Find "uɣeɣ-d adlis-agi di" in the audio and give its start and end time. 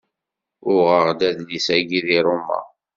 0.71-2.19